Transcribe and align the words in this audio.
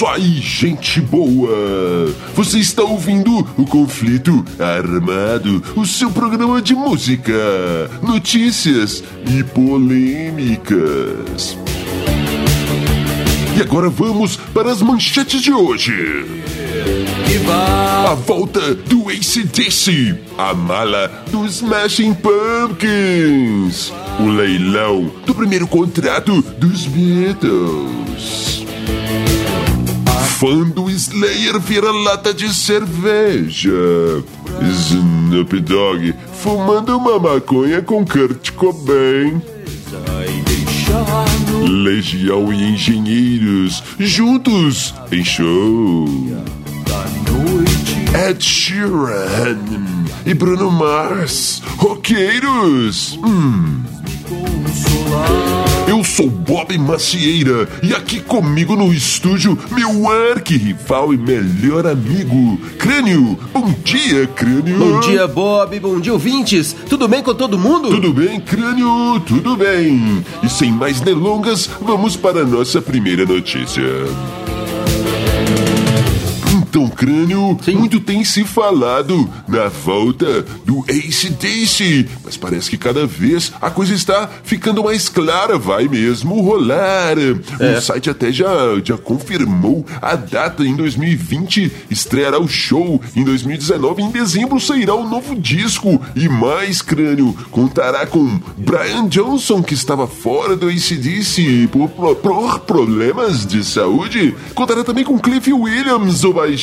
isso 0.00 0.06
aí, 0.06 0.40
gente 0.40 0.98
boa! 0.98 2.10
Você 2.34 2.58
está 2.58 2.82
ouvindo 2.82 3.46
o 3.58 3.66
Conflito 3.66 4.42
Armado, 4.58 5.62
o 5.76 5.84
seu 5.84 6.10
programa 6.10 6.62
de 6.62 6.74
música, 6.74 7.34
notícias 8.02 9.04
e 9.26 9.44
polêmicas. 9.44 10.78
E 13.54 13.60
agora 13.60 13.90
vamos 13.90 14.36
para 14.36 14.72
as 14.72 14.80
manchetes 14.80 15.42
de 15.42 15.52
hoje. 15.52 15.92
A 18.08 18.14
volta 18.14 18.74
do 18.74 19.10
ACDC, 19.10 20.18
a 20.38 20.54
mala 20.54 21.24
do 21.30 21.44
Smashing 21.44 22.14
Pumpkins, 22.14 23.92
o 24.18 24.28
leilão 24.28 25.12
do 25.26 25.34
primeiro 25.34 25.66
contrato 25.66 26.40
dos 26.40 26.86
Beatles. 26.86 28.39
Fã 30.40 30.62
do 30.62 30.88
Slayer 30.88 31.60
vira 31.60 31.92
lata 31.92 32.32
de 32.32 32.48
cerveja. 32.54 33.70
Snoop 34.62 35.60
Dogg 35.60 36.14
fumando 36.32 36.96
uma 36.96 37.18
maconha 37.18 37.82
com 37.82 38.06
Kurt 38.06 38.52
Cobain. 38.52 39.42
Legião 41.68 42.50
e 42.54 42.72
Engenheiros 42.72 43.82
juntos 43.98 44.94
em 45.12 45.22
show. 45.22 46.06
Ed 48.26 48.42
Sheeran 48.42 49.58
e 50.24 50.32
Bruno 50.32 50.70
Mars, 50.70 51.60
roqueiros. 51.76 53.18
Hum. 53.22 53.82
Sou 56.20 56.28
Bob 56.28 56.76
Macieira 56.76 57.66
e 57.82 57.94
aqui 57.94 58.20
comigo 58.20 58.76
no 58.76 58.92
estúdio 58.92 59.58
meu 59.70 60.06
arqui-rival 60.06 61.14
e 61.14 61.16
melhor 61.16 61.86
amigo, 61.86 62.58
Crânio. 62.78 63.38
Bom 63.54 63.74
dia, 63.82 64.26
Crânio. 64.26 64.76
Bom 64.76 65.00
dia, 65.00 65.26
Bob. 65.26 65.80
Bom 65.80 65.98
dia, 65.98 66.12
ouvintes. 66.12 66.76
Tudo 66.90 67.08
bem 67.08 67.22
com 67.22 67.34
todo 67.34 67.58
mundo? 67.58 67.88
Tudo 67.88 68.12
bem, 68.12 68.38
Crânio? 68.38 69.18
Tudo 69.20 69.56
bem. 69.56 70.22
E 70.42 70.48
sem 70.50 70.70
mais 70.70 71.00
delongas, 71.00 71.70
vamos 71.80 72.16
para 72.16 72.40
a 72.40 72.44
nossa 72.44 72.82
primeira 72.82 73.24
notícia. 73.24 73.82
Então, 76.70 76.88
crânio, 76.88 77.58
Sim. 77.64 77.74
muito 77.74 77.98
tem 77.98 78.22
se 78.24 78.44
falado 78.44 79.28
na 79.48 79.66
volta 79.66 80.42
do 80.64 80.84
ACDC, 80.88 82.06
mas 82.24 82.36
parece 82.36 82.70
que 82.70 82.78
cada 82.78 83.04
vez 83.08 83.52
a 83.60 83.68
coisa 83.70 83.92
está 83.92 84.30
ficando 84.44 84.84
mais 84.84 85.08
clara, 85.08 85.58
vai 85.58 85.88
mesmo 85.88 86.40
rolar. 86.40 87.16
É. 87.58 87.76
O 87.76 87.82
site 87.82 88.08
até 88.08 88.30
já, 88.30 88.48
já 88.84 88.96
confirmou 88.96 89.84
a 90.00 90.14
data 90.14 90.62
em 90.64 90.76
2020, 90.76 91.72
estreará 91.90 92.38
o 92.38 92.46
show 92.46 93.00
em 93.16 93.24
2019, 93.24 94.02
em 94.02 94.10
dezembro 94.12 94.60
sairá 94.60 94.94
o 94.94 95.08
novo 95.08 95.34
disco 95.34 96.00
e 96.14 96.28
mais, 96.28 96.80
crânio, 96.80 97.36
contará 97.50 98.06
com 98.06 98.40
Brian 98.56 99.08
Johnson, 99.08 99.60
que 99.60 99.74
estava 99.74 100.06
fora 100.06 100.54
do 100.56 100.68
ACDC 100.68 101.68
por, 101.72 101.88
por- 101.88 102.14
por 102.14 102.60
problemas 102.60 103.44
de 103.44 103.64
saúde, 103.64 104.36
contará 104.54 104.84
também 104.84 105.02
com 105.02 105.18
Cliff 105.18 105.52
Williams, 105.52 106.22
o 106.22 106.32
baixista, 106.32 106.59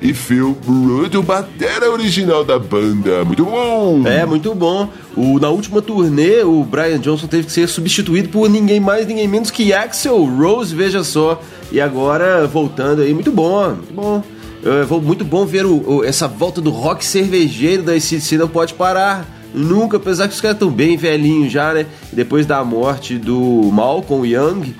e 0.00 0.12
Phil 0.14 0.56
Rudd, 0.66 1.14
o 1.16 1.22
batera 1.22 1.90
original 1.90 2.44
da 2.44 2.58
banda. 2.58 3.24
Muito 3.24 3.44
bom! 3.44 4.02
É, 4.06 4.24
muito 4.26 4.54
bom. 4.54 4.88
O, 5.16 5.38
na 5.38 5.48
última 5.48 5.80
turnê, 5.82 6.42
o 6.42 6.62
Brian 6.64 6.98
Johnson 6.98 7.26
teve 7.26 7.44
que 7.46 7.52
ser 7.52 7.68
substituído 7.68 8.28
por 8.28 8.48
ninguém 8.48 8.80
mais, 8.80 9.06
ninguém 9.06 9.28
menos 9.28 9.50
que 9.50 9.72
Axel 9.72 10.24
Rose, 10.24 10.74
veja 10.74 11.02
só. 11.04 11.40
E 11.72 11.80
agora, 11.80 12.46
voltando 12.46 13.02
aí, 13.02 13.12
muito 13.14 13.30
bom, 13.32 13.68
muito 13.70 13.92
bom. 13.94 14.22
É, 14.64 14.84
muito 15.00 15.24
bom 15.24 15.46
ver 15.46 15.64
o- 15.64 15.98
o- 15.98 16.04
essa 16.04 16.26
volta 16.26 16.60
do 16.60 16.70
rock 16.70 17.04
cervejeiro 17.04 17.82
da 17.82 17.92
ACDC, 17.92 18.36
não 18.36 18.48
pode 18.48 18.74
parar. 18.74 19.26
Nunca, 19.54 19.96
apesar 19.96 20.28
que 20.28 20.34
os 20.34 20.40
caras 20.40 20.56
estão 20.56 20.70
bem 20.70 20.96
velhinhos 20.96 21.52
já, 21.52 21.72
né? 21.72 21.86
Depois 22.12 22.44
da 22.46 22.62
morte 22.64 23.16
do 23.16 23.70
Malcolm 23.72 24.26
Young, 24.28 24.74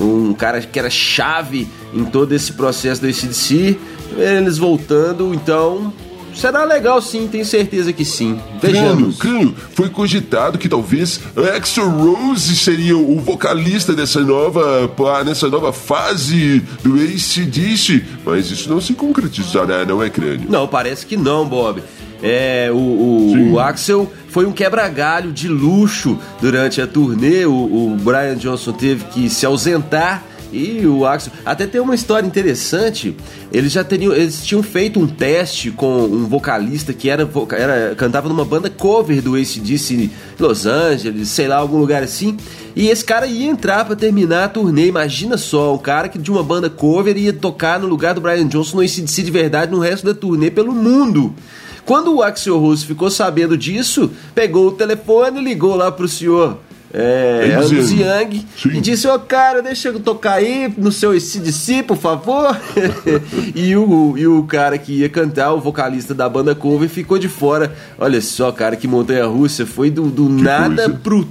um 0.00 0.32
cara 0.32 0.60
que 0.60 0.78
era 0.78 0.88
chave 0.88 1.68
em 1.92 2.04
todo 2.04 2.32
esse 2.32 2.52
processo 2.54 3.00
do 3.00 3.06
ACDC, 3.08 3.76
eles 4.18 4.58
voltando, 4.58 5.32
então 5.34 5.92
será 6.34 6.64
legal 6.64 7.00
sim, 7.02 7.28
tenho 7.30 7.44
certeza 7.44 7.92
que 7.92 8.04
sim. 8.04 8.40
Vejamos. 8.60 9.18
crânio, 9.18 9.54
foi 9.74 9.88
cogitado 9.90 10.56
que 10.58 10.68
talvez 10.68 11.20
Axel 11.56 11.90
Rose 11.90 12.56
seria 12.56 12.96
o 12.96 13.18
vocalista 13.20 13.92
dessa 13.92 14.20
nova, 14.20 14.90
nessa 15.24 15.48
nova 15.48 15.72
fase 15.72 16.62
do 16.82 16.94
ACDC, 16.94 18.02
mas 18.24 18.50
isso 18.50 18.68
não 18.70 18.80
se 18.80 18.94
concretizará, 18.94 19.84
não 19.84 20.02
é, 20.02 20.08
crânio? 20.08 20.46
Não, 20.48 20.66
parece 20.66 21.04
que 21.04 21.16
não, 21.16 21.46
Bob. 21.46 21.82
É, 22.24 22.70
o, 22.72 22.76
o- 22.76 23.52
o 23.54 23.58
Axel 23.60 24.10
foi 24.28 24.46
um 24.46 24.52
quebra-galho 24.52 25.32
de 25.32 25.48
luxo 25.48 26.16
durante 26.40 26.80
a 26.80 26.86
turnê. 26.86 27.44
O, 27.44 27.52
o 27.52 27.96
Brian 28.00 28.36
Johnson 28.36 28.72
teve 28.72 29.04
que 29.06 29.28
se 29.28 29.44
ausentar. 29.44 30.22
E 30.52 30.86
o 30.86 31.06
Axel. 31.06 31.32
Até 31.44 31.66
tem 31.66 31.80
uma 31.80 31.94
história 31.94 32.26
interessante. 32.26 33.16
Eles 33.50 33.72
já 33.72 33.82
teriam. 33.82 34.12
Eles 34.12 34.44
tinham 34.44 34.62
feito 34.62 35.00
um 35.00 35.06
teste 35.06 35.70
com 35.70 36.04
um 36.04 36.26
vocalista 36.26 36.92
que 36.92 37.08
era, 37.08 37.28
era 37.52 37.94
cantava 37.94 38.28
numa 38.28 38.44
banda 38.44 38.68
cover 38.68 39.22
do 39.22 39.34
ACDC 39.34 40.10
Los 40.38 40.66
Angeles, 40.66 41.28
sei 41.28 41.48
lá, 41.48 41.56
algum 41.56 41.78
lugar 41.78 42.02
assim. 42.02 42.36
E 42.76 42.88
esse 42.88 43.04
cara 43.04 43.26
ia 43.26 43.50
entrar 43.50 43.84
pra 43.84 43.96
terminar 43.96 44.44
a 44.44 44.48
turnê. 44.48 44.86
Imagina 44.86 45.38
só, 45.38 45.74
um 45.74 45.78
cara 45.78 46.08
que 46.08 46.18
de 46.18 46.30
uma 46.30 46.42
banda 46.42 46.68
cover 46.68 47.16
ia 47.16 47.32
tocar 47.32 47.80
no 47.80 47.86
lugar 47.86 48.14
do 48.14 48.20
Brian 48.20 48.46
Johnson 48.46 48.76
no 48.76 48.82
ACDC 48.82 49.22
de 49.22 49.30
verdade 49.30 49.72
no 49.72 49.78
resto 49.78 50.04
da 50.06 50.14
turnê 50.14 50.50
pelo 50.50 50.72
mundo. 50.72 51.34
Quando 51.84 52.14
o 52.14 52.22
Axel 52.22 52.58
Rose 52.58 52.86
ficou 52.86 53.10
sabendo 53.10 53.56
disso, 53.56 54.10
pegou 54.34 54.68
o 54.68 54.72
telefone 54.72 55.40
e 55.40 55.44
ligou 55.44 55.74
lá 55.74 55.90
pro 55.90 56.06
senhor 56.06 56.58
é, 56.94 57.54
Angus 57.56 57.90
Young. 57.90 58.44
Sim. 58.56 58.68
e 58.76 58.80
disse: 58.80 59.08
Ô 59.08 59.18
cara, 59.18 59.62
deixa 59.62 59.88
eu 59.88 59.98
tocar 59.98 60.34
aí 60.34 60.72
no 60.76 60.92
seu 60.92 61.12
ACDC, 61.12 61.84
por 61.84 61.96
favor. 61.96 62.54
e, 63.54 63.74
o, 63.74 64.14
e 64.18 64.26
o 64.26 64.42
cara 64.44 64.76
que 64.76 65.00
ia 65.00 65.08
cantar, 65.08 65.52
o 65.52 65.60
vocalista 65.60 66.14
da 66.14 66.28
banda 66.28 66.54
cover, 66.54 66.88
ficou 66.88 67.18
de 67.18 67.28
fora. 67.28 67.74
Olha 67.98 68.20
só, 68.20 68.52
cara, 68.52 68.76
que 68.76 68.86
montanha 68.86 69.24
russa. 69.26 69.64
Foi 69.64 69.90
do, 69.90 70.10
do 70.10 70.28
nada 70.28 70.84
coisa. 70.84 71.00
pro 71.02 71.28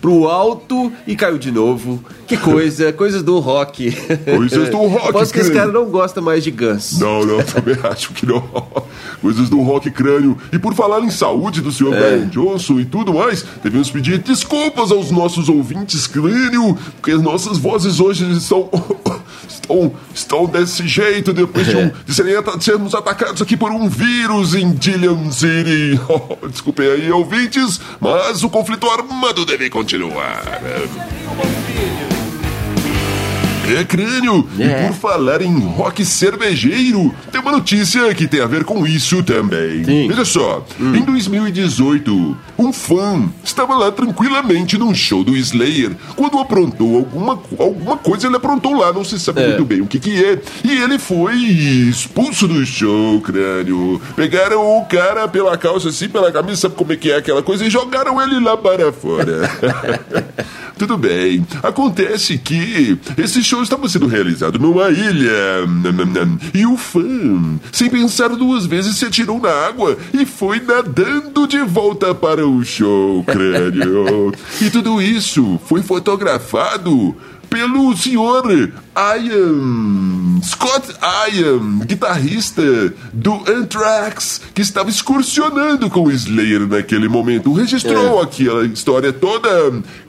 pro 0.00 0.28
alto 0.28 0.92
e 1.06 1.16
caiu 1.16 1.38
de 1.38 1.50
novo. 1.50 2.02
Que 2.26 2.36
coisa, 2.36 2.92
coisas 2.94 3.22
do 3.22 3.38
rock. 3.38 3.90
Coisas 4.24 4.68
do 4.68 4.78
rock, 4.78 5.08
Aposto 5.08 5.32
que 5.32 5.40
esse 5.40 5.52
cara. 5.52 5.72
não 5.72 5.86
gosta 5.86 6.20
mais 6.20 6.44
de 6.44 6.50
Guns. 6.50 6.98
Não, 6.98 7.24
não, 7.24 7.42
também 7.44 7.76
acho 7.82 8.12
que 8.12 8.26
não. 8.26 8.40
Coisas 9.20 9.48
do 9.48 9.60
rock 9.62 9.90
crânio. 9.90 10.36
E 10.52 10.58
por 10.58 10.74
falar 10.74 11.00
em 11.00 11.10
saúde 11.10 11.60
do 11.60 11.72
senhor 11.72 11.94
É. 11.94 11.98
Brian 12.16 12.26
Johnson 12.28 12.78
e 12.80 12.84
tudo 12.84 13.12
mais, 13.14 13.44
devemos 13.62 13.90
pedir 13.90 14.18
desculpas 14.18 14.92
aos 14.92 15.10
nossos 15.10 15.48
ouvintes 15.48 16.06
crânio, 16.06 16.76
porque 16.96 17.12
as 17.12 17.22
nossas 17.22 17.58
vozes 17.58 18.00
hoje 18.00 18.30
estão. 18.32 18.68
Estão, 19.48 19.92
estão 20.14 20.46
desse 20.46 20.86
jeito 20.86 21.32
depois 21.32 21.66
de, 21.66 21.76
um, 21.76 21.90
de 22.04 22.14
serem 22.14 22.34
de 22.56 22.64
sermos 22.64 22.94
atacados 22.94 23.40
aqui 23.40 23.56
por 23.56 23.70
um 23.70 23.88
vírus 23.88 24.54
em 24.54 24.72
Dillian 24.72 25.30
City. 25.30 25.98
Desculpem 26.50 26.86
aí, 26.90 27.10
ouvintes, 27.10 27.80
mas 28.00 28.42
o 28.42 28.50
conflito 28.50 28.88
armado 28.90 29.44
deve 29.46 29.68
continuar 29.70 29.87
continuar. 29.88 30.44
É 33.76 33.84
crânio! 33.84 34.48
É. 34.58 34.84
E 34.84 34.86
por 34.88 34.94
falar 34.94 35.42
em 35.42 35.58
rock 35.60 36.04
cervejeiro, 36.04 37.14
tem 37.30 37.40
uma 37.40 37.52
notícia 37.52 38.12
que 38.14 38.26
tem 38.26 38.40
a 38.40 38.46
ver 38.46 38.64
com 38.64 38.86
isso 38.86 39.22
também. 39.22 39.84
Sim. 39.84 40.08
Veja 40.08 40.24
só, 40.24 40.64
em 40.80 41.02
2018, 41.02 42.36
um 42.58 42.72
fã 42.72 43.28
estava 43.44 43.76
lá 43.76 43.90
tranquilamente 43.92 44.76
num 44.78 44.94
show 44.94 45.22
do 45.22 45.36
Slayer 45.36 45.92
quando 46.16 46.38
aprontou 46.38 46.96
alguma, 46.96 47.38
alguma 47.58 47.96
coisa, 47.96 48.26
ele 48.26 48.36
aprontou 48.36 48.76
lá, 48.78 48.92
não 48.92 49.04
se 49.04 49.18
sabe 49.18 49.40
É. 49.42 49.48
muito 49.48 49.64
bem 49.64 49.80
o 49.80 49.86
que 49.86 49.98
que 50.00 50.24
é. 50.24 50.38
E 50.64 50.72
ele 50.82 50.98
foi 50.98 51.34
expulso 51.36 52.46
do 52.48 52.64
show, 52.64 53.20
crânio. 53.20 54.00
Pegaram 54.16 54.78
o 54.78 54.84
cara 54.86 55.28
pela 55.28 55.56
calça 55.56 55.88
assim, 55.88 56.08
pela 56.08 56.30
camisa, 56.32 56.62
sabe 56.62 56.74
como 56.74 56.92
é 56.92 56.96
que 56.96 57.10
é 57.10 57.16
aquela 57.16 57.42
coisa, 57.42 57.64
e 57.64 57.70
jogaram 57.70 58.20
ele 58.20 58.40
lá 58.40 58.56
para 58.56 58.92
fora. 58.92 59.48
Tudo 60.78 60.96
bem. 60.96 61.44
Acontece 61.62 62.38
que 62.38 62.96
esse 63.16 63.42
show 63.42 63.62
estava 63.62 63.88
sendo 63.88 64.06
realizado 64.06 64.58
numa 64.58 64.88
ilha. 64.90 65.66
E 66.54 66.64
o 66.64 66.76
fã, 66.76 67.58
sem 67.72 67.90
pensar 67.90 68.28
duas 68.28 68.64
vezes, 68.64 68.96
se 68.96 69.04
atirou 69.04 69.40
na 69.40 69.50
água 69.50 69.96
e 70.14 70.24
foi 70.24 70.60
nadando 70.60 71.46
de 71.48 71.58
volta 71.62 72.14
para 72.14 72.46
o 72.46 72.64
show, 72.64 73.24
crânio. 73.26 74.32
e 74.60 74.70
tudo 74.70 75.02
isso 75.02 75.60
foi 75.66 75.82
fotografado 75.82 77.16
pelo 77.50 77.96
senhor 77.96 78.70
Ian, 78.98 80.40
Scott 80.42 80.92
Ian, 81.32 81.86
guitarrista 81.86 82.92
do 83.12 83.34
Anthrax, 83.48 84.40
que 84.52 84.60
estava 84.60 84.90
excursionando 84.90 85.88
com 85.88 86.02
o 86.02 86.10
Slayer 86.10 86.66
naquele 86.66 87.08
momento, 87.08 87.52
registrou 87.52 88.18
é. 88.18 88.24
aquela 88.24 88.64
história 88.66 89.12
toda, 89.12 89.48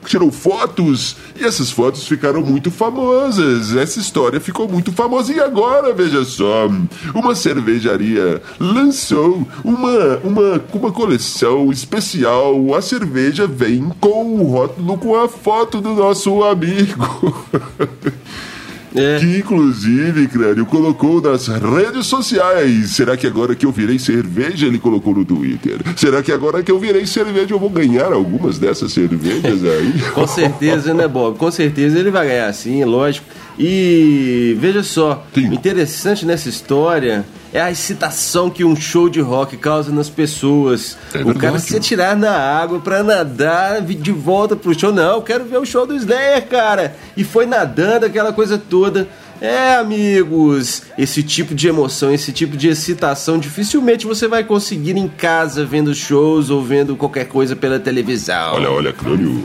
tirou 0.04 0.32
fotos 0.32 1.16
e 1.40 1.44
essas 1.44 1.70
fotos 1.70 2.08
ficaram 2.08 2.42
muito 2.42 2.68
famosas. 2.68 3.76
Essa 3.76 4.00
história 4.00 4.40
ficou 4.40 4.68
muito 4.68 4.90
famosa 4.90 5.32
e 5.32 5.38
agora, 5.38 5.94
veja 5.94 6.24
só, 6.24 6.68
uma 7.14 7.36
cervejaria 7.36 8.42
lançou 8.58 9.46
uma, 9.62 10.16
uma, 10.24 10.64
uma 10.72 10.90
coleção 10.90 11.70
especial. 11.70 12.74
A 12.74 12.82
cerveja 12.82 13.46
vem 13.46 13.88
com 14.00 14.34
o 14.34 14.50
rótulo 14.50 14.98
com 14.98 15.14
a 15.14 15.28
foto 15.28 15.80
do 15.80 15.90
nosso 15.90 16.42
amigo. 16.42 17.46
É. 18.94 19.18
Que 19.18 19.38
inclusive, 19.38 20.26
Crânio, 20.28 20.66
colocou 20.66 21.20
nas 21.20 21.46
redes 21.46 22.06
sociais. 22.06 22.90
Será 22.90 23.16
que 23.16 23.26
agora 23.26 23.54
que 23.54 23.64
eu 23.64 23.72
virei 23.72 23.98
cerveja, 23.98 24.66
ele 24.66 24.78
colocou 24.78 25.14
no 25.14 25.24
Twitter? 25.24 25.78
Será 25.96 26.22
que 26.22 26.32
agora 26.32 26.62
que 26.62 26.70
eu 26.70 26.78
virei 26.78 27.06
cerveja, 27.06 27.54
eu 27.54 27.58
vou 27.58 27.70
ganhar 27.70 28.12
algumas 28.12 28.58
dessas 28.58 28.92
cervejas 28.92 29.64
aí? 29.64 29.94
Com 30.12 30.26
certeza, 30.26 30.92
né, 30.92 31.06
Bob? 31.06 31.38
Com 31.38 31.50
certeza 31.50 31.98
ele 31.98 32.10
vai 32.10 32.26
ganhar 32.26 32.52
sim, 32.52 32.84
lógico. 32.84 33.26
E 33.62 34.56
veja 34.58 34.82
só, 34.82 35.22
sim. 35.34 35.52
interessante 35.52 36.24
nessa 36.24 36.48
história 36.48 37.26
é 37.52 37.60
a 37.60 37.70
excitação 37.70 38.48
que 38.48 38.64
um 38.64 38.74
show 38.74 39.08
de 39.08 39.20
rock 39.20 39.56
causa 39.56 39.92
nas 39.92 40.08
pessoas. 40.08 40.96
É 41.12 41.18
o 41.22 41.34
cara 41.34 41.58
se 41.58 41.78
tirar 41.78 42.16
na 42.16 42.32
água 42.32 42.78
pra 42.78 43.02
nadar 43.02 43.82
de 43.82 44.12
volta 44.12 44.56
pro 44.56 44.78
show. 44.78 44.92
Não, 44.92 45.16
eu 45.16 45.22
quero 45.22 45.44
ver 45.44 45.58
o 45.58 45.66
show 45.66 45.86
do 45.86 45.94
Slayer, 45.94 46.46
cara. 46.46 46.96
E 47.16 47.22
foi 47.22 47.44
nadando, 47.44 48.06
aquela 48.06 48.32
coisa 48.32 48.56
toda. 48.56 49.08
É, 49.40 49.76
amigos, 49.76 50.82
esse 50.98 51.22
tipo 51.22 51.54
de 51.54 51.66
emoção, 51.66 52.12
esse 52.12 52.30
tipo 52.30 52.56
de 52.56 52.68
excitação 52.68 53.38
dificilmente 53.38 54.06
você 54.06 54.28
vai 54.28 54.44
conseguir 54.44 54.96
em 54.96 55.08
casa 55.08 55.64
vendo 55.64 55.94
shows 55.94 56.50
ou 56.50 56.62
vendo 56.62 56.94
qualquer 56.94 57.26
coisa 57.26 57.56
pela 57.56 57.78
televisão. 57.78 58.54
Olha, 58.54 58.70
olha, 58.70 58.92
crânio. 58.92 59.42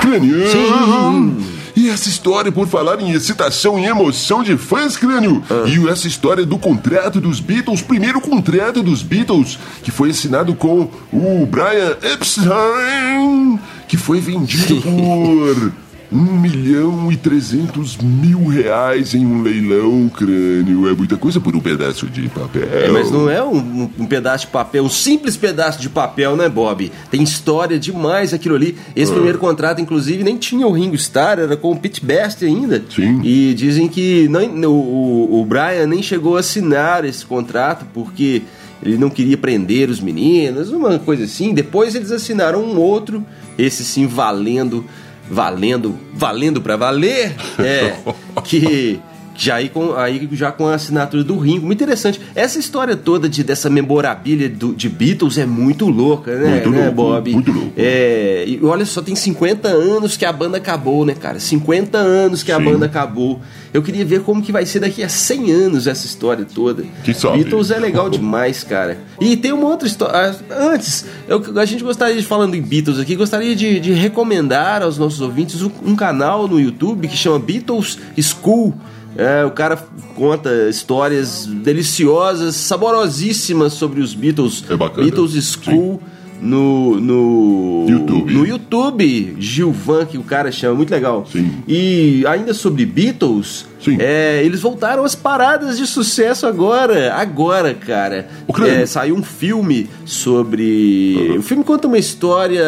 Crânio. 0.00 0.46
Sim. 0.48 1.53
E 1.76 1.88
essa 1.88 2.08
história, 2.08 2.52
por 2.52 2.68
falar 2.68 3.00
em 3.00 3.10
excitação 3.10 3.78
e 3.78 3.84
emoção 3.84 4.42
de 4.42 4.56
fãs, 4.56 4.96
crânio. 4.96 5.42
Ah. 5.50 5.68
E 5.68 5.88
essa 5.88 6.06
história 6.06 6.46
do 6.46 6.58
contrato 6.58 7.20
dos 7.20 7.40
Beatles, 7.40 7.82
primeiro 7.82 8.20
contrato 8.20 8.82
dos 8.82 9.02
Beatles, 9.02 9.58
que 9.82 9.90
foi 9.90 10.10
assinado 10.10 10.54
com 10.54 10.88
o 11.12 11.46
Brian 11.46 11.96
Epstein, 12.02 13.58
que 13.88 13.96
foi 13.96 14.20
vendido 14.20 14.80
por 14.80 15.83
1 16.14 16.18
milhão 16.38 17.10
e 17.10 17.16
300 17.16 17.98
mil 17.98 18.46
reais 18.46 19.14
em 19.14 19.26
um 19.26 19.42
leilão, 19.42 20.08
crânio. 20.08 20.88
É 20.88 20.94
muita 20.94 21.16
coisa 21.16 21.40
por 21.40 21.56
um 21.56 21.60
pedaço 21.60 22.06
de 22.06 22.28
papel. 22.28 22.68
É, 22.72 22.88
mas 22.88 23.10
não 23.10 23.28
é 23.28 23.42
um, 23.42 23.90
um, 23.98 24.06
pedaço 24.06 24.46
de 24.46 24.52
papel, 24.52 24.84
um 24.84 24.88
simples 24.88 25.36
pedaço 25.36 25.80
de 25.80 25.88
papel, 25.88 26.36
né, 26.36 26.48
Bob? 26.48 26.92
Tem 27.10 27.20
história 27.20 27.80
demais 27.80 28.32
aquilo 28.32 28.54
ali. 28.54 28.76
Esse 28.94 29.10
ah. 29.10 29.14
primeiro 29.14 29.38
contrato, 29.40 29.80
inclusive, 29.80 30.22
nem 30.22 30.36
tinha 30.36 30.68
o 30.68 30.72
Ringo 30.72 30.94
Starr, 30.94 31.40
era 31.40 31.56
com 31.56 31.72
o 31.72 31.76
Pete 31.76 32.04
Best 32.04 32.44
ainda. 32.44 32.80
Sim. 32.88 33.20
E 33.24 33.52
dizem 33.54 33.88
que 33.88 34.28
não, 34.28 34.70
o, 34.70 35.40
o 35.40 35.44
Brian 35.44 35.88
nem 35.88 36.00
chegou 36.00 36.36
a 36.36 36.40
assinar 36.40 37.04
esse 37.04 37.26
contrato 37.26 37.86
porque 37.92 38.42
ele 38.84 38.98
não 38.98 39.10
queria 39.10 39.36
prender 39.36 39.90
os 39.90 40.00
meninos, 40.00 40.70
uma 40.70 40.96
coisa 40.98 41.24
assim. 41.24 41.52
Depois 41.52 41.96
eles 41.96 42.12
assinaram 42.12 42.62
um 42.62 42.78
outro, 42.78 43.24
esse 43.58 43.84
sim 43.84 44.06
valendo 44.06 44.84
valendo, 45.30 45.98
valendo 46.12 46.60
para 46.60 46.76
valer, 46.76 47.34
é, 47.58 47.96
que 48.44 49.00
já 49.36 49.56
aí 49.56 49.68
com, 49.68 49.94
aí 49.94 50.28
já 50.32 50.52
com 50.52 50.66
a 50.66 50.74
assinatura 50.74 51.24
do 51.24 51.38
Ringo. 51.38 51.66
Muito 51.66 51.82
interessante. 51.82 52.20
Essa 52.34 52.58
história 52.58 52.96
toda 52.96 53.28
de, 53.28 53.42
dessa 53.42 53.68
memorabilia 53.68 54.48
do, 54.48 54.74
de 54.74 54.88
Beatles 54.88 55.38
é 55.38 55.46
muito 55.46 55.88
louca, 55.88 56.34
né, 56.36 56.50
muito 56.50 56.70
né 56.70 56.78
louco, 56.84 56.94
Bob? 56.94 57.32
Muito 57.32 57.52
louco. 57.52 57.72
É, 57.76 58.44
e 58.46 58.60
olha 58.62 58.84
só, 58.84 59.02
tem 59.02 59.14
50 59.14 59.68
anos 59.68 60.16
que 60.16 60.24
a 60.24 60.32
banda 60.32 60.58
acabou, 60.58 61.04
né, 61.04 61.14
cara? 61.14 61.38
50 61.38 61.98
anos 61.98 62.42
que 62.42 62.52
Sim. 62.52 62.56
a 62.56 62.60
banda 62.60 62.86
acabou. 62.86 63.40
Eu 63.72 63.82
queria 63.82 64.04
ver 64.04 64.20
como 64.20 64.40
que 64.40 64.52
vai 64.52 64.64
ser 64.64 64.78
daqui 64.78 65.02
a 65.02 65.08
100 65.08 65.50
anos 65.50 65.86
essa 65.88 66.06
história 66.06 66.44
toda. 66.44 66.84
Que 67.02 67.12
sabe. 67.12 67.38
Beatles 67.38 67.72
é 67.72 67.78
legal 67.78 68.08
demais, 68.08 68.62
cara. 68.62 68.98
E 69.20 69.36
tem 69.36 69.52
uma 69.52 69.66
outra 69.66 69.88
história. 69.88 70.36
Antes, 70.48 71.04
eu, 71.26 71.42
a 71.58 71.64
gente 71.64 71.82
gostaria 71.82 72.14
de, 72.14 72.22
falando 72.24 72.54
em 72.54 72.62
Beatles 72.62 73.00
aqui, 73.00 73.16
gostaria 73.16 73.56
de, 73.56 73.80
de 73.80 73.92
recomendar 73.92 74.82
aos 74.82 74.96
nossos 74.96 75.20
ouvintes 75.20 75.60
um, 75.60 75.70
um 75.84 75.96
canal 75.96 76.46
no 76.46 76.60
YouTube 76.60 77.08
que 77.08 77.16
chama 77.16 77.40
Beatles 77.40 77.98
School. 78.16 78.74
É, 79.16 79.44
o 79.44 79.50
cara 79.50 79.76
conta 80.14 80.68
histórias 80.68 81.46
deliciosas, 81.46 82.56
saborosíssimas 82.56 83.72
sobre 83.74 84.00
os 84.00 84.14
Beatles. 84.14 84.64
É 84.68 84.76
bacana. 84.76 85.06
Beatles 85.06 85.32
School. 85.52 86.00
Sim 86.02 86.14
no, 86.44 87.00
no 87.00 87.86
YouTube. 87.88 88.34
No 88.34 88.46
YouTube, 88.46 89.36
Gilvan, 89.38 90.04
que 90.04 90.18
o 90.18 90.22
cara 90.22 90.52
chama, 90.52 90.74
muito 90.74 90.90
legal. 90.90 91.26
Sim. 91.30 91.50
E 91.66 92.22
ainda 92.26 92.52
sobre 92.52 92.84
Beatles. 92.84 93.66
É, 93.98 94.42
eles 94.42 94.60
voltaram 94.60 95.04
às 95.04 95.14
paradas 95.14 95.76
de 95.78 95.86
sucesso 95.86 96.46
agora. 96.46 97.14
Agora, 97.14 97.74
cara. 97.74 98.28
É, 98.66 98.86
saiu 98.86 99.14
um 99.14 99.22
filme 99.22 99.88
sobre. 100.04 101.16
Uhum. 101.16 101.38
O 101.38 101.42
filme 101.42 101.64
conta 101.64 101.86
uma 101.86 101.98
história 101.98 102.64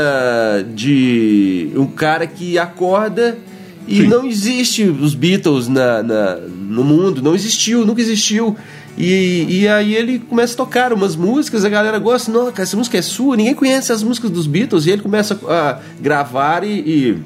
de 0.74 1.70
um 1.74 1.86
cara 1.86 2.26
que 2.26 2.58
acorda 2.58 3.38
e 3.86 3.98
Sim. 3.98 4.08
não 4.08 4.26
existe 4.26 4.84
os 4.84 5.14
Beatles 5.14 5.68
na, 5.68 6.02
na, 6.02 6.36
no 6.36 6.82
mundo, 6.82 7.22
não 7.22 7.34
existiu, 7.34 7.86
nunca 7.86 8.00
existiu. 8.00 8.56
E, 8.98 9.60
e 9.60 9.68
aí 9.68 9.94
ele 9.94 10.18
começa 10.18 10.54
a 10.54 10.56
tocar 10.56 10.92
umas 10.92 11.14
músicas, 11.14 11.64
a 11.64 11.68
galera 11.68 11.98
gosta, 11.98 12.32
não, 12.32 12.46
cara, 12.46 12.62
essa 12.62 12.76
música 12.76 12.96
é 12.96 13.02
sua, 13.02 13.36
ninguém 13.36 13.54
conhece 13.54 13.92
as 13.92 14.02
músicas 14.02 14.30
dos 14.30 14.46
Beatles, 14.46 14.86
e 14.86 14.90
ele 14.90 15.02
começa 15.02 15.38
a 15.48 15.80
gravar 16.00 16.64
e, 16.64 16.80
e, 16.80 17.18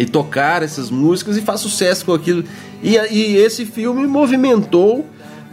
e 0.00 0.04
tocar 0.04 0.62
essas 0.62 0.90
músicas 0.90 1.36
e 1.36 1.40
faz 1.40 1.60
sucesso 1.60 2.04
com 2.04 2.12
aquilo. 2.12 2.44
E, 2.82 2.96
e 2.96 3.36
esse 3.36 3.64
filme 3.64 4.06
movimentou 4.06 5.06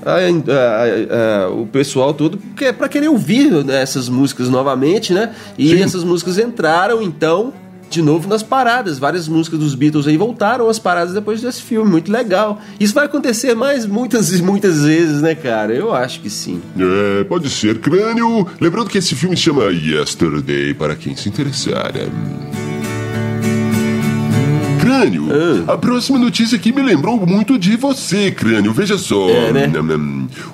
a, 0.03 0.15
a, 0.15 1.45
a, 1.45 1.49
o 1.49 1.65
pessoal 1.67 2.13
todo 2.13 2.37
para 2.77 2.89
querer 2.89 3.07
ouvir 3.07 3.51
né, 3.63 3.81
essas 3.81 4.09
músicas 4.09 4.49
novamente, 4.49 5.13
né? 5.13 5.33
E 5.57 5.69
Sim. 5.69 5.81
essas 5.81 6.03
músicas 6.03 6.37
entraram 6.37 7.01
então 7.01 7.53
de 7.93 8.01
novo 8.01 8.27
nas 8.27 8.43
paradas. 8.43 8.97
Várias 8.97 9.27
músicas 9.27 9.59
dos 9.59 9.75
Beatles 9.75 10.07
aí 10.07 10.17
voltaram 10.17 10.67
às 10.67 10.79
paradas 10.79 11.13
depois 11.13 11.41
desse 11.41 11.61
filme. 11.61 11.89
Muito 11.89 12.11
legal. 12.11 12.61
Isso 12.79 12.93
vai 12.93 13.05
acontecer 13.05 13.53
mais 13.53 13.85
muitas 13.85 14.31
e 14.31 14.41
muitas 14.41 14.83
vezes, 14.83 15.21
né, 15.21 15.35
cara? 15.35 15.73
Eu 15.73 15.93
acho 15.93 16.19
que 16.21 16.29
sim. 16.29 16.61
É, 16.77 17.23
pode 17.23 17.49
ser. 17.49 17.79
Crânio. 17.79 18.47
Lembrando 18.59 18.89
que 18.89 18.97
esse 18.97 19.15
filme 19.15 19.35
se 19.35 19.43
chama 19.43 19.71
Yesterday, 19.71 20.73
para 20.73 20.95
quem 20.95 21.15
se 21.15 21.29
interessar. 21.29 21.91
É... 21.95 22.62
Crânio, 24.93 25.27
ah. 25.31 25.73
a 25.73 25.77
próxima 25.77 26.19
notícia 26.19 26.55
aqui 26.55 26.71
me 26.71 26.81
lembrou 26.81 27.25
muito 27.25 27.57
de 27.57 27.75
você, 27.75 28.31
Crânio. 28.31 28.71
Veja 28.71 28.97
só. 28.97 29.27
É, 29.29 29.51
né? 29.51 29.71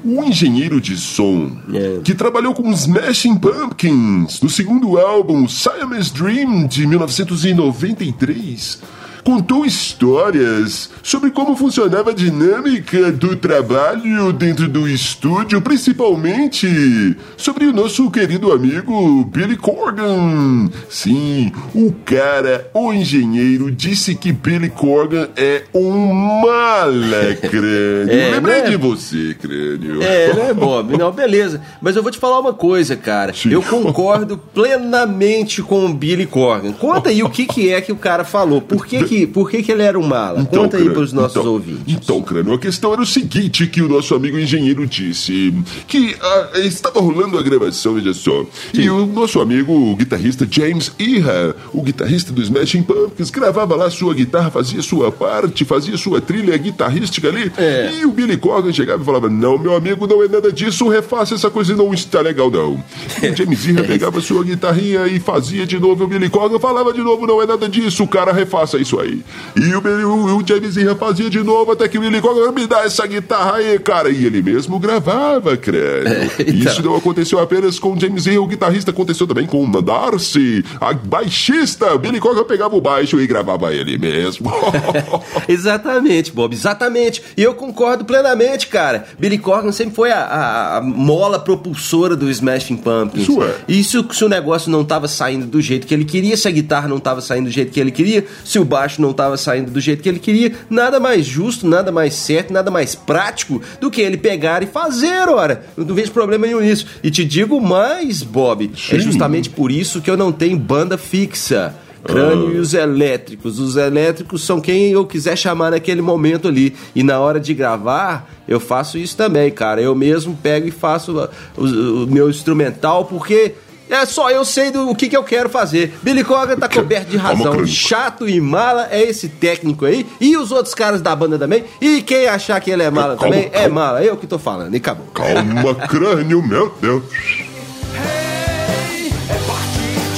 O 0.04 0.24
engenheiro 0.24 0.80
de 0.80 0.96
som 0.96 1.52
é. 1.74 2.00
que 2.04 2.16
trabalhou 2.16 2.54
com 2.54 2.72
Smashing 2.72 3.38
Pumpkins 3.38 4.42
no 4.42 4.50
segundo 4.50 4.98
álbum 4.98 5.48
Siamese 5.48 6.14
Dream 6.14 6.68
de 6.68 6.88
1993 6.88 8.99
contou 9.30 9.64
histórias 9.64 10.90
sobre 11.04 11.30
como 11.30 11.56
funcionava 11.56 12.10
a 12.10 12.14
dinâmica 12.16 13.12
do 13.12 13.36
trabalho 13.36 14.34
dentro 14.34 14.68
do 14.68 14.90
estúdio, 14.90 15.62
principalmente 15.62 17.16
sobre 17.38 17.66
o 17.66 17.72
nosso 17.72 18.10
querido 18.10 18.52
amigo 18.52 19.24
Billy 19.26 19.56
Corgan. 19.56 20.72
Sim, 20.90 21.52
o 21.76 21.94
cara, 22.04 22.72
o 22.74 22.92
engenheiro, 22.92 23.70
disse 23.70 24.16
que 24.16 24.32
Billy 24.32 24.72
Corgan 24.72 25.30
é 25.38 25.62
um 25.76 26.12
mala, 26.12 27.36
crânio. 27.40 28.10
é, 28.10 28.32
Lembrei 28.32 28.64
né? 28.64 28.70
de 28.72 28.78
você, 28.78 29.36
crânio. 29.40 30.02
É, 30.02 30.34
né, 30.34 30.54
Bob? 30.56 30.98
Não, 30.98 31.12
beleza. 31.12 31.62
Mas 31.80 31.96
eu 31.96 32.02
vou 32.02 32.12
te 32.12 32.18
falar 32.18 32.40
uma 32.40 32.54
coisa, 32.54 32.96
cara. 32.96 33.32
Sim. 33.32 33.52
Eu 33.52 33.62
concordo 33.62 34.40
plenamente 34.40 35.62
com 35.62 35.86
o 35.86 35.94
Billy 35.94 36.26
Corgan. 36.26 36.72
Conta 36.72 37.10
aí 37.10 37.22
o 37.22 37.30
que, 37.30 37.46
que 37.46 37.72
é 37.72 37.80
que 37.80 37.92
o 37.92 37.96
cara 37.96 38.24
falou. 38.24 38.60
Por 38.60 38.88
que, 38.88 39.04
que 39.04 39.19
por 39.28 39.50
que, 39.50 39.64
que 39.64 39.72
ele 39.72 39.84
era 39.84 39.98
um 39.98 40.06
mala? 40.06 40.42
Então, 40.42 40.64
Conta 40.64 40.78
aí 40.78 40.90
para 40.90 41.02
os 41.02 41.14
nossos 41.14 41.38
então, 41.38 41.52
ouvintes. 41.52 41.84
Então, 41.88 42.22
Crânio, 42.22 42.54
a 42.54 42.60
questão 42.60 42.94
era 42.94 43.02
o 43.02 43.06
seguinte 43.06 43.68
que 43.68 43.82
o 43.82 43.90
nosso 43.90 44.14
amigo 44.16 44.38
engenheiro 44.38 44.86
disse, 44.86 45.54
que 45.88 46.16
ah, 46.22 46.50
estava 46.60 47.00
rolando 47.00 47.38
a 47.38 47.42
gravação, 47.42 47.94
veja 47.96 48.14
só, 48.14 48.46
Sim. 48.74 48.82
e 48.82 48.90
o 48.90 49.06
nosso 49.06 49.40
amigo 49.40 49.74
o 49.74 49.96
guitarrista 49.96 50.48
James 50.50 50.92
Iha, 51.00 51.56
o 51.74 51.82
guitarrista 51.82 52.32
do 52.32 52.42
Smashing 52.42 52.84
Pumpkins, 52.84 53.30
gravava 53.30 53.76
lá 53.76 53.90
sua 53.90 54.14
guitarra, 54.14 54.52
fazia 54.52 54.82
sua 54.82 55.12
parte, 55.12 55.66
fazia 55.66 55.98
sua 55.98 56.22
trilha 56.22 56.56
guitarrística 56.58 57.28
ali, 57.28 57.52
é. 57.58 58.00
e 58.00 58.06
o 58.06 58.12
Billy 58.12 58.38
Corgan 58.38 58.72
chegava 58.74 59.02
e 59.02 59.06
falava, 59.06 59.30
não, 59.30 59.58
meu 59.58 59.76
amigo, 59.76 60.08
não 60.08 60.24
é 60.24 60.28
nada 60.28 60.52
disso, 60.52 60.88
refaça 60.88 61.36
essa 61.36 61.50
coisa 61.50 61.76
não 61.76 61.94
está 61.94 62.22
legal 62.22 62.50
não. 62.52 62.84
E 63.22 63.36
James 63.36 63.66
Iha 63.66 63.84
pegava 63.86 64.22
sua 64.22 64.44
guitarrinha 64.44 65.08
e 65.08 65.20
fazia 65.20 65.66
de 65.66 65.80
novo, 65.80 66.04
o 66.04 66.08
Billy 66.08 66.30
Corgan 66.30 66.60
falava 66.60 66.92
de 66.94 67.02
novo, 67.02 67.26
não 67.26 67.42
é 67.42 67.46
nada 67.46 67.68
disso, 67.70 68.04
o 68.04 68.08
cara 68.08 68.32
refaça 68.32 68.78
isso 68.78 68.99
isso 69.00 69.02
aí. 69.02 69.24
E 69.56 69.74
o, 69.74 69.80
o, 70.08 70.38
o 70.38 70.96
fazia 70.96 71.30
de 71.30 71.44
novo 71.44 71.72
até 71.72 71.88
que 71.88 71.98
o 71.98 72.02
Billy 72.02 72.22
Corgan 72.22 72.52
me 72.52 72.68
dá 72.68 72.84
essa 72.84 73.06
guitarra 73.08 73.56
aí, 73.56 73.80
cara. 73.80 74.10
E 74.10 74.26
ele 74.26 74.42
mesmo 74.42 74.80
gravava, 74.80 75.56
crânio. 75.56 76.10
É, 76.40 76.42
então. 76.42 76.54
Isso 76.54 76.84
não 76.84 76.96
aconteceu 76.96 77.40
apenas 77.40 77.78
com 77.78 77.94
o 77.94 78.00
James 78.00 78.26
Ian, 78.26 78.42
o 78.42 78.48
guitarrista, 78.48 78.92
aconteceu 78.92 79.28
também 79.28 79.46
com 79.46 79.64
o 79.64 79.82
Darcy, 79.82 80.64
a 80.80 80.94
baixista. 80.94 81.98
Billy 81.98 82.20
Corgan 82.20 82.44
pegava 82.44 82.76
o 82.76 82.82
baixo 82.82 83.20
e 83.20 83.28
gravava 83.28 83.74
ele 83.74 83.98
mesmo. 83.98 84.52
exatamente, 85.48 86.32
Bob, 86.32 86.54
exatamente. 86.54 87.22
E 87.38 87.44
eu 87.44 87.54
concordo 87.54 88.06
plenamente, 88.06 88.68
cara. 88.68 89.06
Billy 89.18 89.38
Corgan 89.38 89.72
sempre 89.72 89.96
foi 89.96 90.12
a, 90.12 90.20
a, 90.20 90.78
a 90.78 90.82
mola 90.82 91.40
propulsora 91.40 92.16
do 92.16 92.30
Smashing 92.30 92.78
Pumpkins. 92.78 93.24
Isso 93.24 93.44
é. 93.44 93.56
Isso 93.68 94.08
se 94.12 94.26
o 94.26 94.30
negócio 94.30 94.72
não 94.72 94.82
estava 94.82 95.08
saindo 95.08 95.46
do 95.46 95.62
jeito 95.62 95.86
que 95.86 95.94
ele 95.94 96.06
queria, 96.06 96.36
se 96.36 96.48
a 96.48 96.52
guitarra 96.52 96.88
não 96.88 96.98
estava 96.98 97.22
saindo 97.22 97.46
do 97.46 97.52
jeito 97.52 97.72
que 97.72 97.80
ele 97.80 97.92
queria, 97.92 98.26
se 98.44 98.60
o 98.60 98.66
baixo 98.66 98.89
não 98.98 99.12
estava 99.12 99.38
saindo 99.38 99.72
do 99.72 99.80
jeito 99.80 100.02
que 100.02 100.10
ele 100.10 100.20
queria, 100.20 100.54
nada 100.70 101.00
mais 101.00 101.26
justo, 101.26 101.68
nada 101.68 101.92
mais 101.92 102.14
certo, 102.14 102.52
nada 102.52 102.72
mais 102.72 102.96
prático 102.96 103.62
do 103.80 103.92
que 103.92 104.02
ele 104.02 104.18
pegar 104.18 104.64
e 104.64 104.68
fazer, 104.68 105.30
ora. 105.30 105.64
Eu 105.78 105.86
não 105.86 105.96
vejo 105.96 106.12
problema 106.12 106.46
nenhum 106.46 106.62
nisso. 106.62 106.86
E 107.04 107.12
te 107.12 107.24
digo 107.24 107.60
mais, 107.62 108.24
Bob, 108.24 108.72
é 108.74 108.78
Sim. 108.78 108.96
é 108.96 109.00
justamente 109.00 109.50
por 109.50 109.72
isso 109.72 110.02
que 110.02 110.10
eu 110.10 110.18
não 110.18 110.32
tenho 110.32 110.58
banda 110.58 110.98
fixa. 110.98 111.76
Crânio 112.04 112.48
ah. 112.48 112.54
e 112.54 112.58
os 112.58 112.74
elétricos. 112.74 113.60
Os 113.60 113.76
elétricos 113.76 114.44
são 114.44 114.62
quem 114.62 114.92
eu 114.92 115.06
quiser 115.06 115.38
chamar 115.38 115.72
naquele 115.72 116.02
momento 116.02 116.48
ali. 116.48 116.74
E 116.96 117.04
na 117.04 117.20
hora 117.20 117.40
de 117.40 117.54
gravar, 117.54 118.30
eu 118.48 118.60
faço 118.60 118.98
isso 118.98 119.18
também, 119.18 119.52
cara. 119.52 119.82
Eu 119.82 119.94
mesmo 119.94 120.38
pego 120.42 120.68
e 120.68 120.72
faço 120.72 121.30
o, 121.58 121.62
o, 121.62 122.04
o 122.06 122.08
meu 122.08 122.30
instrumental, 122.30 123.06
porque 123.06 123.54
é 123.90 124.06
só 124.06 124.30
eu 124.30 124.46
sei 124.46 124.72
do 124.72 124.90
o 124.90 124.96
que, 124.96 125.10
que 125.10 125.18
eu 125.18 125.24
quero 125.24 125.50
fazer. 125.50 125.98
Billy 126.02 126.24
Corgan 126.24 126.58
tá 126.58 126.70
coberto 126.70 127.10
de 127.10 127.18
razão. 127.18 127.66
Chato 127.66 128.28
e 128.30 128.40
mala 128.40 128.88
é 128.92 129.02
esse 129.02 129.28
técnico 129.28 129.86
aí. 129.86 130.06
E 130.22 130.38
os 130.38 130.52
outros 130.52 130.76
caras 130.76 131.02
da 131.02 131.16
banda 131.16 131.38
também. 131.38 131.64
E 131.82 132.02
quem 132.02 132.28
achar 132.28 132.60
que 132.60 132.70
ele 132.70 132.84
é 132.84 132.92
mala 132.92 133.16
calma, 133.16 133.34
também 133.34 133.50
calma. 133.50 133.66
é 133.66 133.70
mala. 133.70 134.04
Eu 134.04 134.16
que 134.18 134.28
tô 134.28 134.38
falando. 134.38 134.74
E 134.74 134.78
acabou. 134.78 135.08
Calma, 135.08 135.76
crânio, 135.88 136.42
meu 136.42 136.74
Deus. 136.80 137.04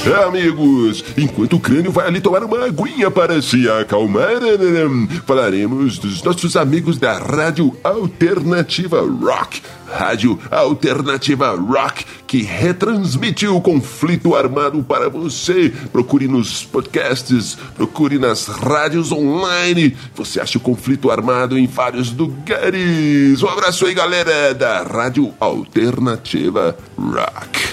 É, 0.04 0.24
amigos, 0.24 1.06
enquanto 1.16 1.58
o 1.58 1.60
crânio 1.60 1.92
vai 1.92 2.08
ali 2.08 2.20
tomar 2.20 2.44
uma 2.44 2.66
aguinha 2.66 3.12
para 3.12 3.40
se 3.40 3.70
acalmar, 3.70 4.32
falaremos 5.28 6.00
dos 6.00 6.24
nossos 6.24 6.56
amigos 6.56 6.98
da 6.98 7.20
Rádio 7.20 7.78
Alternativa 7.84 9.00
Rock. 9.02 9.62
Rádio 9.94 10.40
Alternativa 10.50 11.56
Rock, 11.56 12.06
que 12.26 12.42
retransmitiu 12.42 13.56
o 13.56 13.62
conflito 13.62 14.36
armado 14.36 14.84
para 14.84 15.10
você. 15.10 15.72
Procure 15.92 16.28
nos 16.28 16.64
podcasts, 16.64 17.58
procure 17.76 18.18
nas 18.18 18.48
rádios 18.48 19.12
online. 19.12 19.96
Você 20.16 20.40
acha 20.40 20.58
o 20.58 20.62
conflito 20.62 21.12
armado 21.12 21.58
em 21.58 21.68
vários 21.68 22.12
lugares. 22.12 23.42
Um 23.44 23.48
abraço 23.48 23.86
aí, 23.86 23.94
galera 23.94 24.54
da 24.54 24.84
Rádio 24.84 25.34
Alternativa 25.40 26.78
Rock. 26.98 27.71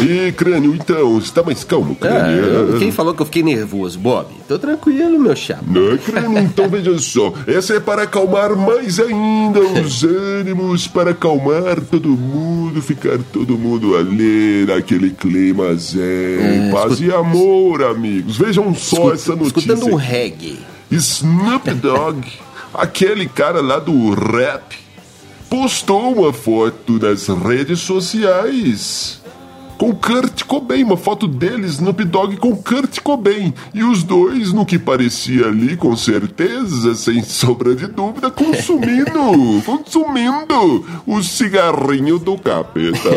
E 0.00 0.32
crânio, 0.32 0.74
então, 0.74 1.18
está 1.18 1.42
mais 1.42 1.62
calmo, 1.62 1.94
crânio? 1.94 2.74
É, 2.74 2.78
quem 2.78 2.90
falou 2.90 3.14
que 3.14 3.22
eu 3.22 3.26
fiquei 3.26 3.42
nervoso, 3.42 3.98
Bob? 3.98 4.26
Tô 4.48 4.58
tranquilo, 4.58 5.18
meu 5.18 5.36
chapa. 5.36 5.62
Não, 5.66 5.96
crânio, 5.98 6.38
então 6.40 6.68
veja 6.68 6.98
só. 6.98 7.32
Essa 7.46 7.74
é 7.74 7.80
para 7.80 8.02
acalmar 8.02 8.56
mais 8.56 8.98
ainda 8.98 9.60
os 9.60 10.02
ânimos, 10.02 10.88
para 10.88 11.12
acalmar 11.12 11.80
todo 11.80 12.08
mundo, 12.08 12.82
ficar 12.82 13.18
todo 13.32 13.56
mundo 13.56 13.96
ali 13.96 14.66
naquele 14.66 15.10
clima 15.10 15.74
zen, 15.74 16.00
é, 16.02 16.70
paz 16.72 16.92
escut... 16.92 17.08
e 17.08 17.12
amor, 17.12 17.84
amigos. 17.84 18.36
Vejam 18.36 18.74
só 18.74 18.96
Escut... 18.96 19.14
essa 19.14 19.36
notícia. 19.36 19.72
Escutando 19.72 19.92
um 19.92 19.96
reggae. 19.96 20.58
Snoop 20.90 21.72
Dogg, 21.74 22.26
aquele 22.74 23.28
cara 23.28 23.60
lá 23.60 23.78
do 23.78 24.10
rap, 24.10 24.76
postou 25.48 26.14
uma 26.14 26.32
foto 26.32 26.98
nas 26.98 27.28
redes 27.28 27.80
sociais 27.80 29.23
com 29.76 29.94
Kurt 29.94 30.44
Cobain, 30.44 30.84
uma 30.84 30.96
foto 30.96 31.26
deles, 31.26 31.74
Snoop 31.74 32.04
Dogg 32.04 32.36
com 32.36 32.56
Kurt 32.56 33.00
Cobain. 33.00 33.52
E 33.72 33.82
os 33.82 34.02
dois, 34.02 34.52
no 34.52 34.64
que 34.64 34.78
parecia 34.78 35.46
ali, 35.46 35.76
com 35.76 35.96
certeza, 35.96 36.94
sem 36.94 37.22
sombra 37.22 37.74
de 37.74 37.86
dúvida, 37.86 38.30
consumindo, 38.30 39.62
consumindo 39.66 40.84
o 41.06 41.22
cigarrinho 41.22 42.18
do 42.18 42.38
capeta. 42.38 43.10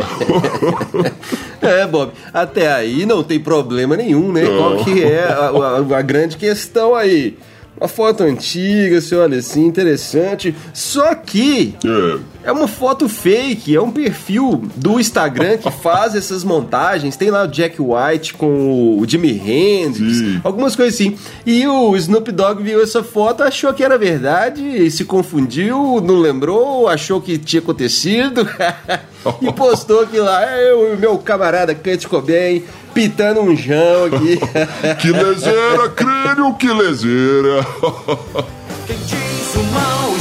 é, 1.62 1.86
Bob, 1.86 2.12
até 2.34 2.72
aí 2.72 3.06
não 3.06 3.24
tem 3.24 3.40
problema 3.40 3.96
nenhum, 3.96 4.32
né? 4.32 4.44
Não. 4.44 4.58
Qual 4.58 4.84
que 4.84 5.04
é 5.04 5.24
a, 5.24 5.50
a, 5.50 5.98
a 5.98 6.02
grande 6.02 6.38
questão 6.38 6.96
aí? 6.96 7.38
Uma 7.80 7.88
foto 7.88 8.24
antiga, 8.24 9.00
você 9.00 9.16
olha 9.16 9.38
assim, 9.38 9.66
interessante. 9.66 10.56
Só 10.74 11.14
que 11.14 11.76
é. 11.86 12.20
É. 12.50 12.52
uma 12.52 12.68
foto 12.68 13.08
fake, 13.10 13.76
é 13.76 13.82
um 13.82 13.92
perfil 13.92 14.64
do 14.76 15.00
Instagram 15.00 15.58
que 15.58 15.70
faz 15.82 16.16
essas 16.16 16.44
montagens. 16.44 17.16
Tem 17.16 17.30
lá 17.30 17.44
o 17.44 17.48
Jack 17.48 17.78
White 17.80 18.34
com 18.34 18.98
o 19.00 19.06
Jimi 19.08 19.32
Hendrix, 19.32 20.18
Sim. 20.18 20.42
algumas 20.44 20.76
coisas 20.76 20.96
assim. 20.96 21.18
E 21.46 21.68
o 21.68 21.96
Snoop 21.96 22.32
Dogg 22.32 22.62
viu 22.62 22.82
essa 22.82 23.04
foto, 23.04 23.44
achou 23.44 23.74
que 23.74 23.84
era 23.84 23.98
verdade, 23.98 24.90
se 24.92 25.06
confundiu, 25.06 26.02
não 26.02 26.20
lembrou, 26.20 26.88
achou 26.88 27.22
que 27.22 27.38
tinha 27.38 27.62
acontecido 27.62 28.48
e 29.42 29.52
postou 29.52 30.08
que 30.08 30.20
lá, 30.20 30.44
é 30.44 30.74
o 30.74 30.98
meu 30.98 31.18
camarada 31.18 31.76
Kurt 31.76 32.06
Cobain 32.08 32.64
pitando 32.94 33.42
um 33.42 33.56
jão 33.56 34.06
aqui. 34.06 34.40
que 35.00 35.12
lezeira, 35.12 35.90
crânio, 35.90 36.54
que 36.56 36.68
lezeira. 36.68 37.66
Quem 38.88 38.98
diz 39.06 39.56
o 39.56 39.64
mal 39.74 40.17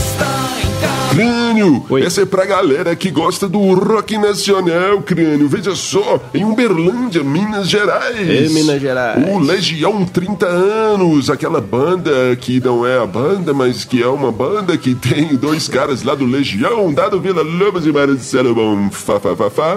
Crânio, 1.11 1.85
Oi. 1.89 2.03
essa 2.03 2.23
é 2.23 2.27
pra 2.27 2.45
galera 2.45 2.95
que 2.95 3.11
gosta 3.11 3.49
do 3.49 3.59
rock 3.75 4.19
nacional, 4.19 5.01
Crânio. 5.03 5.49
Veja 5.49 5.75
só, 5.75 6.21
em 6.35 6.45
Uberlândia, 6.45 7.23
Minas 7.23 7.69
Gerais. 7.69 8.51
Em 8.51 8.53
Minas 8.53 8.81
Gerais. 8.81 9.25
O 9.29 9.39
Legião 9.39 10.05
30 10.05 10.47
anos, 10.47 11.31
aquela 11.31 11.61
banda 11.61 12.37
que 12.41 12.61
não 12.61 12.87
é 12.87 12.99
a 12.99 13.07
banda, 13.07 13.55
mas 13.55 13.85
que 13.85 14.03
é 14.03 14.09
uma 14.09 14.31
banda 14.31 14.77
que 14.77 14.95
tem 14.95 15.35
dois 15.37 15.69
caras 15.69 16.03
lá 16.03 16.15
do 16.15 16.27
Legião, 16.27 16.93
Dado 16.93 17.21
Vila 17.21 17.43
Lobos 17.43 17.87
e 17.87 17.93
Marcelo 17.93 18.55
Bom, 18.55 18.91
fa, 18.91 19.19
fa, 19.19 19.35
fa, 19.35 19.51
fa. 19.51 19.77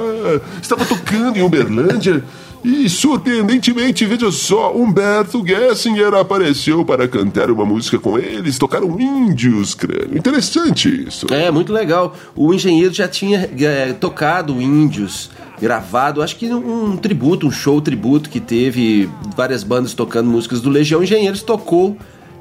Estava 0.62 0.86
tocando 0.86 1.38
em 1.38 1.42
Uberlândia. 1.42 2.24
E 2.64 2.90
surpreendentemente, 2.90 4.06
veja 4.06 4.32
só, 4.32 4.76
Humberto 4.76 5.46
Gessinger 5.46 6.14
apareceu 6.14 6.84
para 6.84 7.08
cantar 7.08 7.50
uma 7.50 7.66
música 7.66 7.98
com 7.98 8.20
eles, 8.20 8.58
tocaram 8.58 9.00
índios, 9.00 9.74
crânio. 9.74 10.18
Interessante 10.18 11.08
isso. 11.08 11.28
É, 11.32 11.50
muito 11.50 11.72
legal. 11.72 12.16
O 12.36 12.54
engenheiro 12.54 12.94
já 12.94 13.08
tinha 13.08 13.50
é, 13.58 13.94
tocado 13.94 14.62
índios, 14.62 15.30
gravado, 15.62 16.22
acho 16.22 16.36
que 16.36 16.48
um, 16.52 16.92
um 16.92 16.98
tributo, 16.98 17.48
um 17.48 17.52
show 17.52 17.82
tributo 17.82 18.30
que 18.30 18.40
teve 18.40 19.10
várias 19.36 19.64
bandas 19.64 19.94
tocando 19.94 20.30
músicas 20.30 20.60
do 20.62 20.70
Legião 20.70 21.02
Engenheiros, 21.02 21.42
tocou 21.42 21.98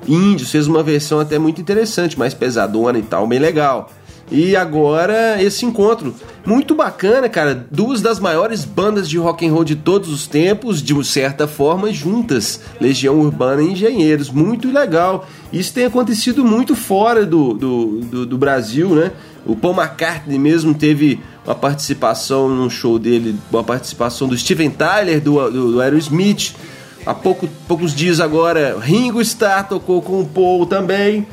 índios, 0.07 0.51
fez 0.51 0.67
uma 0.67 0.83
versão 0.83 1.21
até 1.21 1.39
muito 1.39 1.61
interessante, 1.61 2.19
mais 2.19 2.35
pesadona 2.35 2.99
e 2.99 3.03
tal, 3.03 3.27
bem 3.27 3.39
legal. 3.39 3.91
E 4.31 4.55
agora 4.55 5.43
esse 5.43 5.65
encontro 5.65 6.15
muito 6.45 6.75
bacana, 6.75 7.29
cara, 7.29 7.67
duas 7.71 8.03
das 8.03 8.21
maiores 8.21 8.65
bandas 8.65 9.09
de 9.09 9.17
rock 9.19 9.47
and 9.47 9.53
roll 9.53 9.65
de 9.65 9.77
todos 9.77 10.11
os 10.11 10.27
tempos, 10.27 10.83
de 10.83 11.03
certa 11.05 11.47
forma 11.47 11.93
juntas, 11.93 12.61
Legião 12.81 13.21
Urbana 13.21 13.63
e 13.63 13.73
Engenheiros, 13.73 14.31
muito 14.31 14.71
legal. 14.71 15.27
Isso 15.53 15.73
tem 15.73 15.87
acontecido 15.87 16.45
muito 16.45 16.75
fora 16.75 17.25
do, 17.25 17.55
do, 17.55 18.01
do, 18.01 18.27
do 18.27 18.39
Brasil, 18.39 18.91
né? 18.91 19.13
O 19.47 19.57
Paul 19.57 19.75
McCartney 19.75 20.39
mesmo 20.39 20.75
teve 20.75 21.21
uma 21.45 21.55
participação 21.55 22.49
no 22.51 22.69
show 22.69 22.99
dele, 22.99 23.35
uma 23.51 23.65
participação 23.65 24.29
do 24.29 24.37
Steven 24.37 24.71
Tyler, 24.71 25.23
do, 25.23 25.51
do, 25.51 25.73
do 25.73 25.81
Aerosmith. 25.81 26.55
Há 27.07 27.15
pouco, 27.15 27.49
poucos 27.67 27.95
dias 27.95 28.21
agora, 28.21 28.79
Ringo 28.79 29.23
Starr 29.23 29.67
tocou 29.67 30.03
com 30.03 30.21
o 30.21 30.27
Paul 30.27 30.67
também. 30.67 31.27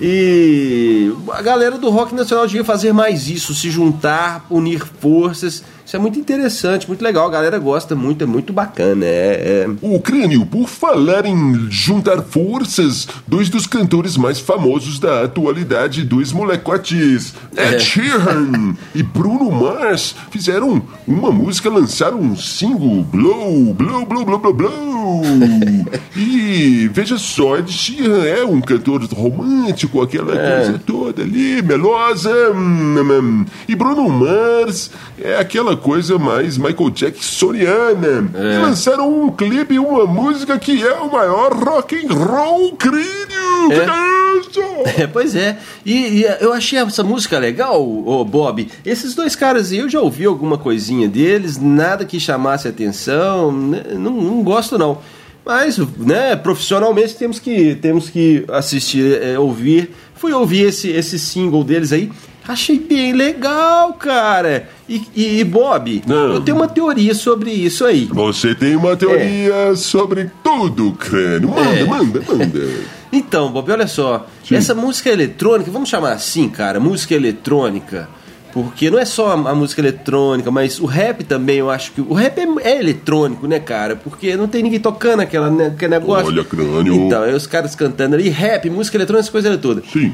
E 0.00 1.12
a 1.32 1.42
galera 1.42 1.76
do 1.76 1.90
rock 1.90 2.14
nacional 2.14 2.46
devia 2.46 2.64
fazer 2.64 2.92
mais 2.92 3.28
isso, 3.28 3.54
se 3.54 3.70
juntar, 3.70 4.46
unir 4.48 4.84
forças 5.00 5.64
isso 5.88 5.96
é 5.96 5.98
muito 5.98 6.18
interessante, 6.18 6.86
muito 6.86 7.02
legal. 7.02 7.26
A 7.26 7.30
galera 7.30 7.58
gosta 7.58 7.94
muito, 7.94 8.22
é 8.22 8.26
muito 8.26 8.52
bacana. 8.52 9.06
É, 9.06 9.64
é... 9.64 9.66
O 9.80 9.98
Crânio, 9.98 10.44
por 10.44 10.68
falar 10.68 11.24
em 11.24 11.66
juntar 11.70 12.20
forças, 12.20 13.08
dois 13.26 13.48
dos 13.48 13.66
cantores 13.66 14.14
mais 14.14 14.38
famosos 14.38 14.98
da 14.98 15.24
atualidade, 15.24 16.04
dois 16.04 16.30
molecotes, 16.30 17.32
Ed 17.56 17.76
é. 17.76 17.78
Sheeran 17.78 18.74
e 18.94 19.02
Bruno 19.02 19.50
Mars, 19.50 20.14
fizeram 20.30 20.82
uma 21.06 21.32
música, 21.32 21.70
lançaram 21.70 22.20
um 22.20 22.36
single, 22.36 23.02
Blow, 23.04 23.72
Blow, 23.72 24.04
Blow, 24.04 24.26
Blow, 24.26 24.38
Blow, 24.38 24.52
Blow. 24.52 25.22
e 26.14 26.90
veja 26.92 27.16
só, 27.16 27.56
Ed 27.56 27.72
Sheeran 27.72 28.24
é 28.26 28.44
um 28.44 28.60
cantor 28.60 29.02
romântico, 29.04 30.02
aquela 30.02 30.34
é. 30.38 30.56
coisa 30.56 30.82
toda 30.84 31.22
ali, 31.22 31.62
melosa. 31.62 32.30
Hum, 32.54 32.98
hum, 32.98 33.20
hum. 33.20 33.46
E 33.66 33.74
Bruno 33.74 34.06
Mars 34.10 34.90
é 35.18 35.36
aquela 35.36 35.77
coisa 35.78 36.18
mais 36.18 36.58
Michael 36.58 36.90
Jacksoniana. 36.94 38.30
É. 38.34 38.56
E 38.56 38.58
lançaram 38.58 39.24
um 39.24 39.30
clipe 39.30 39.74
e 39.74 39.78
uma 39.78 40.06
música 40.06 40.58
que 40.58 40.82
é 40.86 40.94
o 40.94 41.10
maior 41.10 41.52
rock 41.54 41.96
and 41.96 42.12
roll 42.12 42.72
crânio. 42.72 43.72
É. 43.72 43.74
Que 43.74 43.90
é? 43.90 44.18
É, 44.98 45.06
pois 45.06 45.34
é. 45.34 45.58
E, 45.84 46.20
e 46.20 46.22
eu 46.40 46.52
achei 46.52 46.78
essa 46.78 47.02
música 47.02 47.38
legal, 47.38 47.82
ô 47.82 48.24
Bob. 48.24 48.68
Esses 48.84 49.14
dois 49.14 49.34
caras 49.34 49.72
eu 49.72 49.88
já 49.88 50.00
ouvi 50.00 50.24
alguma 50.24 50.56
coisinha 50.56 51.08
deles, 51.08 51.58
nada 51.58 52.04
que 52.04 52.18
chamasse 52.18 52.68
atenção, 52.68 53.52
né, 53.52 53.82
não, 53.94 54.12
não 54.12 54.42
gosto 54.42 54.78
não. 54.78 54.98
Mas, 55.44 55.78
né, 55.78 56.36
profissionalmente 56.36 57.14
temos 57.16 57.38
que, 57.38 57.74
temos 57.76 58.10
que 58.10 58.44
assistir, 58.48 59.22
é, 59.22 59.38
ouvir. 59.38 59.90
Fui 60.14 60.32
ouvir 60.32 60.66
esse, 60.66 60.90
esse 60.90 61.18
single 61.18 61.64
deles 61.64 61.92
aí, 61.92 62.10
achei 62.48 62.78
bem 62.78 63.12
legal, 63.12 63.92
cara. 63.92 64.68
E, 64.88 65.02
e, 65.14 65.40
e, 65.40 65.44
Bob, 65.44 66.02
Não. 66.06 66.32
eu 66.32 66.40
tenho 66.40 66.56
uma 66.56 66.66
teoria 66.66 67.14
sobre 67.14 67.50
isso 67.50 67.84
aí. 67.84 68.06
Você 68.10 68.54
tem 68.54 68.74
uma 68.74 68.96
teoria 68.96 69.76
sobre 69.76 70.30
tudo, 70.42 70.92
crânio. 70.92 71.50
Manda, 71.50 71.70
É. 71.78 71.84
manda, 71.84 72.22
manda. 72.26 72.60
Então, 73.10 73.50
Bob, 73.50 73.70
olha 73.72 73.86
só. 73.86 74.26
Sim. 74.44 74.54
Essa 74.56 74.74
música 74.74 75.08
eletrônica, 75.08 75.70
vamos 75.70 75.88
chamar 75.88 76.12
assim, 76.12 76.46
cara, 76.46 76.78
música 76.78 77.14
eletrônica. 77.14 78.06
Porque 78.52 78.90
não 78.90 78.98
é 78.98 79.04
só 79.04 79.28
a, 79.28 79.32
a 79.32 79.54
música 79.54 79.80
eletrônica, 79.80 80.50
mas 80.50 80.78
o 80.80 80.84
rap 80.86 81.22
também, 81.24 81.56
eu 81.58 81.70
acho 81.70 81.92
que. 81.92 82.00
O 82.00 82.12
rap 82.12 82.38
é, 82.38 82.46
é 82.70 82.78
eletrônico, 82.78 83.46
né, 83.46 83.58
cara? 83.60 83.96
Porque 83.96 84.36
não 84.36 84.46
tem 84.48 84.62
ninguém 84.62 84.80
tocando 84.80 85.20
aquela, 85.20 85.50
né, 85.50 85.66
aquele 85.68 85.90
negócio. 85.90 86.26
Olha, 86.26 86.44
crânio. 86.44 86.94
Então, 86.94 87.22
aí 87.22 87.32
os 87.34 87.46
caras 87.46 87.74
cantando 87.74 88.14
ali, 88.14 88.28
rap, 88.28 88.68
música 88.68 88.96
eletrônica, 88.96 89.24
essa 89.24 89.32
coisa 89.32 89.56
toda. 89.56 89.82
Sim. 89.90 90.12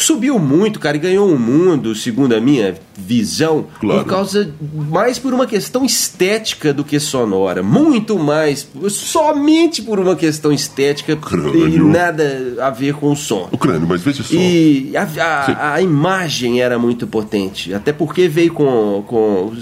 Subiu 0.00 0.38
muito, 0.38 0.78
cara, 0.78 0.96
e 0.96 1.00
ganhou 1.00 1.28
um 1.28 1.36
mundo, 1.38 1.94
segundo 1.94 2.34
a 2.34 2.40
minha 2.40 2.74
visão, 2.96 3.66
Claro. 3.80 4.04
por 4.04 4.08
causa 4.08 4.50
mais 4.88 5.18
por 5.18 5.34
uma 5.34 5.46
questão 5.46 5.84
estética 5.84 6.72
do 6.72 6.84
que 6.84 7.00
sonora. 7.00 7.62
Muito 7.62 8.18
mais, 8.18 8.68
somente 8.88 9.82
por 9.82 9.98
uma 9.98 10.14
questão 10.14 10.52
estética 10.52 11.16
Crânio. 11.16 11.68
e 11.68 11.78
nada 11.78 12.54
a 12.60 12.70
ver 12.70 12.94
com 12.94 13.10
o 13.12 13.16
som. 13.16 13.48
O 13.50 13.58
crânio, 13.58 13.88
mas 13.88 14.00
veja 14.02 14.22
só. 14.22 14.34
E 14.34 14.92
a, 14.96 15.02
a- 15.02 15.72
a 15.74 15.82
imagem 15.82 16.60
era 16.60 16.78
muito 16.78 17.06
potente, 17.06 17.74
até 17.74 17.92
porque 17.92 18.28
veio 18.28 18.52
com. 18.52 19.02
com 19.06 19.52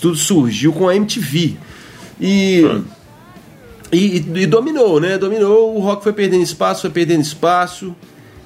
tudo 0.00 0.16
surgiu 0.16 0.72
com 0.72 0.88
a 0.88 0.96
MTV. 0.96 1.54
E. 2.20 2.62
E, 3.92 4.16
e 4.34 4.46
dominou, 4.46 4.98
né? 5.00 5.16
Dominou, 5.16 5.76
o 5.76 5.80
rock 5.80 6.02
foi 6.02 6.12
perdendo 6.12 6.42
espaço, 6.42 6.80
foi 6.82 6.90
perdendo 6.90 7.20
espaço. 7.22 7.94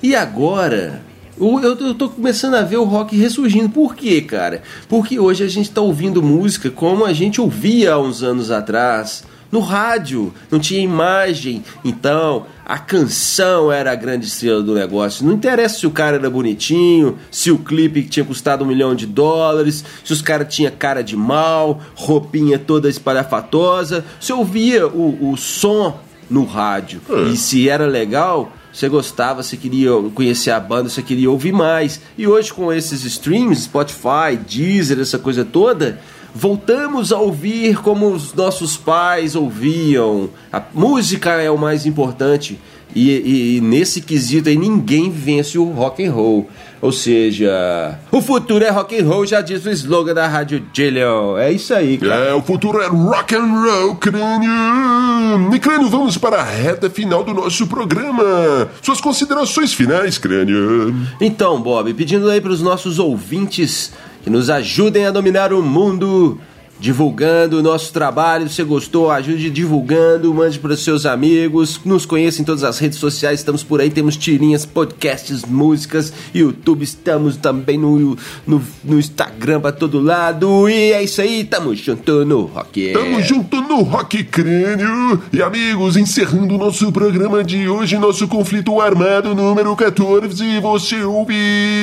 E 0.02 0.14
agora, 0.14 1.00
o- 1.08 1.09
eu, 1.40 1.76
eu 1.78 1.94
tô 1.94 2.08
começando 2.08 2.54
a 2.54 2.62
ver 2.62 2.76
o 2.76 2.84
rock 2.84 3.16
ressurgindo. 3.16 3.70
Por 3.70 3.94
quê, 3.94 4.20
cara? 4.20 4.62
Porque 4.88 5.18
hoje 5.18 5.42
a 5.42 5.48
gente 5.48 5.70
tá 5.70 5.80
ouvindo 5.80 6.22
música 6.22 6.70
como 6.70 7.06
a 7.06 7.12
gente 7.12 7.40
ouvia 7.40 7.94
há 7.94 7.98
uns 7.98 8.22
anos 8.22 8.50
atrás. 8.50 9.24
No 9.50 9.58
rádio, 9.58 10.32
não 10.48 10.60
tinha 10.60 10.80
imagem. 10.80 11.64
Então, 11.84 12.46
a 12.64 12.78
canção 12.78 13.72
era 13.72 13.90
a 13.90 13.96
grande 13.96 14.26
estrela 14.26 14.62
do 14.62 14.74
negócio. 14.74 15.26
Não 15.26 15.32
interessa 15.32 15.80
se 15.80 15.86
o 15.86 15.90
cara 15.90 16.18
era 16.18 16.30
bonitinho, 16.30 17.18
se 17.32 17.50
o 17.50 17.58
clipe 17.58 18.04
tinha 18.04 18.24
custado 18.24 18.62
um 18.62 18.68
milhão 18.68 18.94
de 18.94 19.06
dólares, 19.06 19.84
se 20.04 20.12
os 20.12 20.22
caras 20.22 20.54
tinham 20.54 20.72
cara 20.78 21.02
de 21.02 21.16
mal, 21.16 21.80
roupinha 21.96 22.60
toda 22.60 22.88
espalhafatosa. 22.88 24.04
Você 24.20 24.32
ouvia 24.32 24.86
o, 24.86 25.32
o 25.32 25.36
som 25.36 25.98
no 26.30 26.44
rádio. 26.44 27.00
É. 27.08 27.22
E 27.30 27.36
se 27.36 27.68
era 27.68 27.86
legal, 27.86 28.52
você 28.72 28.88
gostava, 28.88 29.42
você 29.42 29.56
queria 29.56 29.90
conhecer 30.14 30.50
a 30.50 30.60
banda, 30.60 30.88
você 30.88 31.02
queria 31.02 31.30
ouvir 31.30 31.52
mais. 31.52 32.00
E 32.16 32.26
hoje 32.26 32.52
com 32.52 32.72
esses 32.72 33.04
streams, 33.04 33.62
Spotify, 33.62 34.36
Deezer, 34.48 35.00
essa 35.00 35.18
coisa 35.18 35.44
toda, 35.44 36.00
voltamos 36.34 37.12
a 37.12 37.18
ouvir 37.18 37.78
como 37.78 38.10
os 38.12 38.32
nossos 38.32 38.76
pais 38.76 39.34
ouviam. 39.34 40.30
A 40.52 40.62
música 40.72 41.30
é 41.32 41.50
o 41.50 41.58
mais 41.58 41.86
importante. 41.86 42.58
E, 42.94 43.10
e- 43.10 43.56
e 43.56 43.60
nesse 43.60 44.00
quesito 44.00 44.48
aí 44.48 44.56
ninguém 44.56 45.10
vence 45.10 45.56
o 45.58 45.64
rock 45.64 46.04
and 46.04 46.12
roll. 46.12 46.48
Ou 46.82 46.90
seja, 46.92 47.98
o 48.10 48.22
futuro 48.22 48.64
é 48.64 48.70
rock 48.70 48.98
and 48.98 49.04
roll, 49.06 49.26
já 49.26 49.42
diz 49.42 49.66
o 49.66 49.70
slogan 49.70 50.14
da 50.14 50.26
Rádio 50.26 50.62
Jillian. 50.72 51.36
É 51.38 51.52
isso 51.52 51.74
aí, 51.74 51.98
cara. 51.98 52.14
É, 52.14 52.34
o 52.34 52.40
futuro 52.40 52.80
é 52.80 52.86
rock 52.86 53.34
and 53.34 53.44
roll, 53.52 53.96
crânio. 53.96 55.54
E 55.54 55.58
crânio, 55.58 55.88
vamos 55.90 56.16
para 56.16 56.40
a 56.40 56.44
reta 56.44 56.88
final 56.88 57.22
do 57.22 57.34
nosso 57.34 57.66
programa. 57.66 58.68
Suas 58.82 59.00
considerações 59.00 59.74
finais, 59.74 60.16
crânio. 60.16 60.94
Então, 61.20 61.60
Bob, 61.60 61.92
pedindo 61.94 62.30
aí 62.30 62.40
para 62.40 62.50
os 62.52 62.62
nossos 62.62 62.98
ouvintes 62.98 63.92
que 64.22 64.30
nos 64.30 64.48
ajudem 64.50 65.06
a 65.06 65.10
dominar 65.10 65.52
o 65.52 65.62
mundo, 65.62 66.38
divulgando 66.80 67.58
o 67.58 67.62
nosso 67.62 67.92
trabalho. 67.92 68.48
Se 68.48 68.56
você 68.56 68.64
gostou, 68.64 69.10
ajude 69.10 69.50
divulgando, 69.50 70.32
mande 70.32 70.58
para 70.58 70.72
os 70.72 70.82
seus 70.82 71.04
amigos. 71.04 71.80
Nos 71.84 72.06
conheça 72.06 72.40
em 72.40 72.44
todas 72.44 72.64
as 72.64 72.78
redes 72.78 72.98
sociais, 72.98 73.40
estamos 73.40 73.62
por 73.62 73.80
aí, 73.80 73.90
temos 73.90 74.16
tirinhas, 74.16 74.64
podcasts, 74.64 75.44
músicas, 75.44 76.12
YouTube, 76.34 76.82
estamos 76.82 77.36
também 77.36 77.76
no, 77.76 78.16
no, 78.46 78.62
no 78.82 78.98
Instagram 78.98 79.60
para 79.60 79.72
todo 79.72 80.00
lado. 80.00 80.68
E 80.68 80.92
é 80.92 81.02
isso 81.02 81.20
aí, 81.20 81.44
tamo 81.44 81.74
junto 81.74 82.24
no 82.24 82.46
Rock. 82.46 82.92
Tamo 82.92 83.20
junto 83.20 83.60
no 83.60 83.82
Rock 83.82 84.24
Crânio. 84.24 85.22
E 85.32 85.42
amigos, 85.42 85.96
encerrando 85.96 86.54
o 86.54 86.58
nosso 86.58 86.90
programa 86.90 87.44
de 87.44 87.68
hoje, 87.68 87.98
nosso 87.98 88.26
conflito 88.26 88.80
armado 88.80 89.34
número 89.34 89.76
14, 89.76 90.58
você 90.60 91.02
ouve 91.02 91.34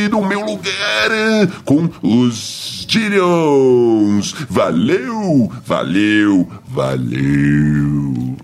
no 0.09 0.25
meu 0.25 0.41
lugar 0.43 0.67
com 1.63 1.89
os 2.01 2.86
Tyrions. 2.87 4.33
Valeu, 4.49 5.51
valeu, 5.65 6.47
valeu. 6.65 8.37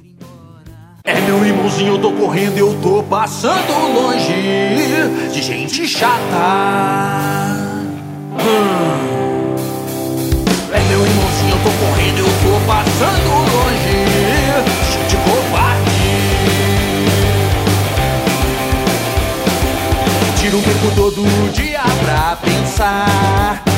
É 1.06 1.20
meu 1.22 1.46
irmãozinho, 1.46 1.94
eu 1.94 2.00
tô 2.00 2.12
correndo, 2.12 2.58
eu 2.58 2.78
tô 2.82 3.02
passando 3.04 3.72
longe 3.94 5.32
de 5.32 5.42
gente 5.42 5.88
chata. 5.88 6.18
Hum. 8.34 9.56
É 10.74 10.80
meu 10.90 11.06
irmãozinho, 11.06 11.52
eu 11.52 11.60
tô 11.64 11.72
correndo, 11.86 12.20
eu 12.20 12.26
tô 12.26 12.60
passando 12.68 13.30
longe 13.54 13.96
de 14.76 14.92
gente 14.92 15.16
covarde. 15.24 15.84
Tiro 20.38 20.58
o 20.58 20.62
tempo 20.62 20.92
todo 20.96 21.52
dia 21.54 21.82
pra 22.04 22.36
pensar. 22.36 23.73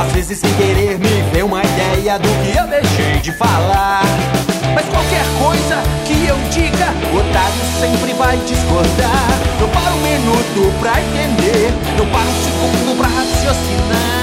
Às 0.00 0.12
vezes 0.12 0.38
sem 0.38 0.50
querer 0.54 0.98
me 0.98 1.22
vem 1.30 1.42
uma 1.42 1.62
ideia 1.62 2.18
do 2.18 2.28
que 2.42 2.56
eu 2.56 2.66
deixei 2.66 3.20
de 3.20 3.32
falar. 3.32 4.02
Mas 4.74 4.86
qualquer 4.86 5.26
coisa 5.38 5.76
que 6.06 6.26
eu 6.26 6.36
diga, 6.50 6.88
o 7.12 7.18
otário 7.18 7.60
sempre 7.78 8.14
vai 8.14 8.38
discordar. 8.38 9.28
Não 9.60 9.68
para 9.68 9.92
um 9.92 10.00
minuto 10.00 10.72
pra 10.80 10.98
entender, 11.02 11.70
não 11.98 12.06
para 12.06 12.22
um 12.22 12.42
segundo 12.42 12.96
pra 12.96 13.08
raciocinar. 13.08 14.20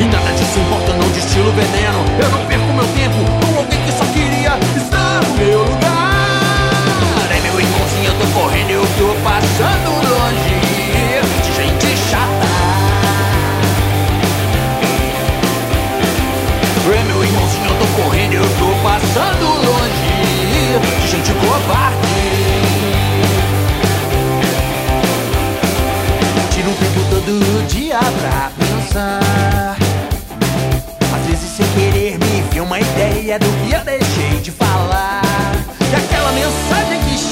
E 0.00 0.04
nada 0.04 0.30
disso 0.38 0.60
importa, 0.60 0.92
não 0.92 1.10
estilo 1.10 1.50
veneno. 1.50 2.04
Eu 2.22 2.30
não 2.30 2.47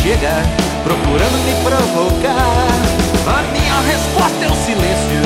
chega 0.07 0.40
procurando 0.85 1.37
me 1.45 1.53
provocar. 1.64 2.69
A 3.27 3.42
minha 3.51 3.81
resposta 3.90 4.45
é 4.45 4.49
o 4.49 4.55
silêncio. 4.55 5.21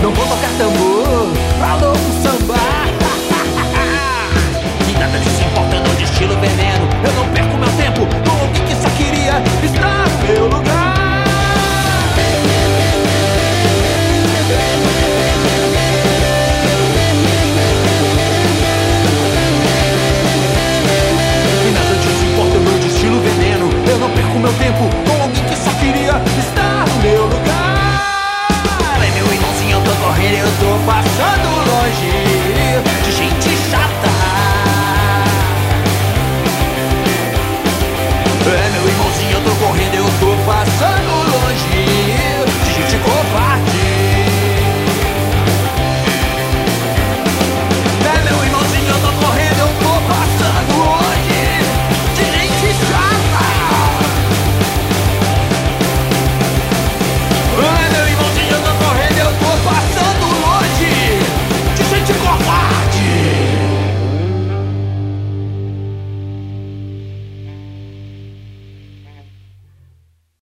Não 0.00 0.12
vou 0.12 0.24
tocar 0.26 0.50
tambor, 0.58 1.32
falou 1.58 1.96
um 1.96 2.22
samba. 2.22 2.54
E 4.88 4.98
nada 4.98 5.18
disso 5.18 5.42
importa, 5.42 5.80
não 5.80 5.94
de 5.96 6.04
estilo 6.04 6.36
veneno. 6.36 6.88
Eu 7.04 7.12
não 7.14 7.28
perco 7.32 7.56
meu 7.56 7.72
tempo 7.72 8.06
com 8.24 8.40
alguém 8.40 8.64
que 8.64 8.76
só 8.76 8.88
queria 8.90 9.42
estar 9.64 10.08
no 10.08 10.18
meu 10.28 10.44
lugar. 10.46 10.71
Tempo 24.58 25.11